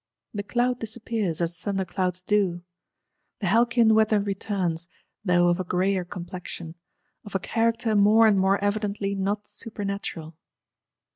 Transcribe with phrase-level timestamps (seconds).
[0.33, 2.63] The cloud disappears, as thunder clouds do.
[3.39, 4.87] The halcyon weather returns,
[5.23, 6.73] though of a grayer complexion;
[7.23, 10.35] of a character more and more evidently not supernatural.